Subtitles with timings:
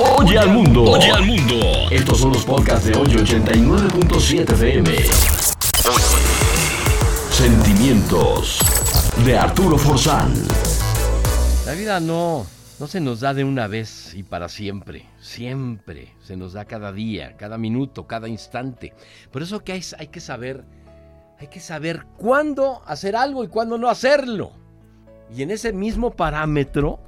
[0.00, 0.84] Oye al mundo.
[0.84, 1.56] Oye al mundo.
[1.90, 4.96] Estos son los podcasts de hoy 89.7 FM.
[7.32, 8.60] Sentimientos
[9.26, 10.32] de Arturo Forzán.
[11.66, 12.46] La vida no,
[12.78, 15.04] no se nos da de una vez y para siempre.
[15.20, 18.94] Siempre se nos da cada día, cada minuto, cada instante.
[19.32, 20.64] Por eso que hay, hay que saber,
[21.40, 24.52] hay que saber cuándo hacer algo y cuándo no hacerlo.
[25.34, 27.00] Y en ese mismo parámetro,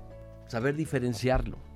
[0.48, 1.69] saber diferenciarlo.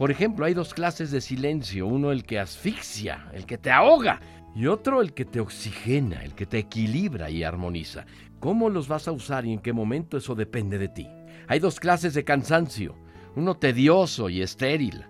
[0.00, 1.86] Por ejemplo, hay dos clases de silencio.
[1.86, 4.18] Uno el que asfixia, el que te ahoga.
[4.56, 8.06] Y otro el que te oxigena, el que te equilibra y armoniza.
[8.38, 11.06] ¿Cómo los vas a usar y en qué momento eso depende de ti?
[11.48, 12.96] Hay dos clases de cansancio.
[13.36, 15.04] Uno tedioso y estéril.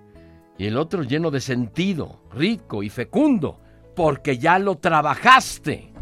[0.58, 3.60] Y el otro lleno de sentido, rico y fecundo,
[3.94, 5.92] porque ya lo trabajaste.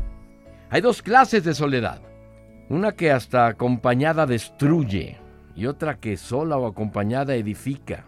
[0.70, 2.00] Hay dos clases de soledad.
[2.70, 5.18] Una que hasta acompañada destruye
[5.54, 8.06] y otra que sola o acompañada edifica.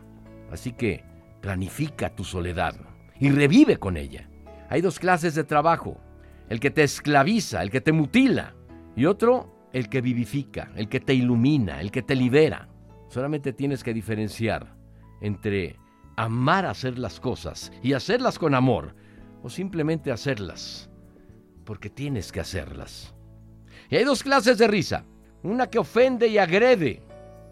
[0.50, 1.04] Así que
[1.40, 2.74] planifica tu soledad
[3.18, 4.28] y revive con ella.
[4.68, 6.00] Hay dos clases de trabajo.
[6.48, 8.54] El que te esclaviza, el que te mutila.
[8.96, 12.68] Y otro, el que vivifica, el que te ilumina, el que te libera.
[13.08, 14.74] Solamente tienes que diferenciar
[15.20, 15.76] entre
[16.16, 18.94] amar hacer las cosas y hacerlas con amor
[19.42, 20.90] o simplemente hacerlas
[21.64, 23.14] porque tienes que hacerlas.
[23.90, 25.04] Y hay dos clases de risa.
[25.44, 27.00] Una que ofende y agrede,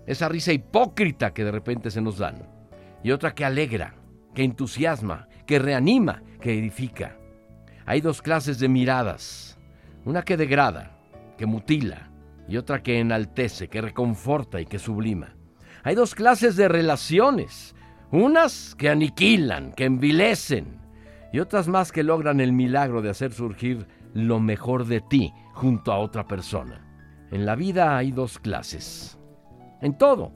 [0.07, 2.58] esa risa hipócrita que de repente se nos dan.
[3.03, 3.95] Y otra que alegra,
[4.35, 7.17] que entusiasma, que reanima, que edifica.
[7.87, 9.59] Hay dos clases de miradas.
[10.05, 10.99] Una que degrada,
[11.37, 12.11] que mutila,
[12.49, 15.35] y otra que enaltece, que reconforta y que sublima.
[15.85, 17.75] Hay dos clases de relaciones.
[18.11, 20.79] Unas que aniquilan, que envilecen,
[21.33, 25.93] y otras más que logran el milagro de hacer surgir lo mejor de ti junto
[25.93, 26.85] a otra persona.
[27.31, 29.19] En la vida hay dos clases.
[29.83, 30.33] En todo,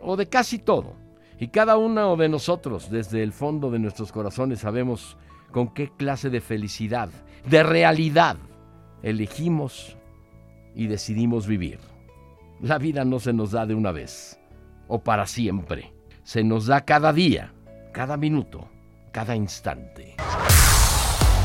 [0.00, 0.96] o de casi todo.
[1.38, 5.16] Y cada uno de nosotros, desde el fondo de nuestros corazones, sabemos
[5.52, 7.10] con qué clase de felicidad,
[7.48, 8.36] de realidad,
[9.02, 9.96] elegimos
[10.74, 11.78] y decidimos vivir.
[12.60, 14.38] La vida no se nos da de una vez
[14.88, 15.92] o para siempre.
[16.24, 17.52] Se nos da cada día,
[17.92, 18.68] cada minuto,
[19.12, 20.16] cada instante.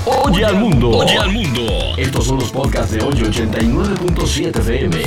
[0.05, 0.89] Oye al mundo.
[0.99, 1.61] Oye al mundo.
[1.97, 5.03] Estos son los podcasts de hoy 89.7 FM.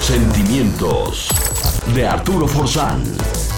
[0.00, 1.53] Sentimientos
[1.92, 3.53] de Arturo Forzán.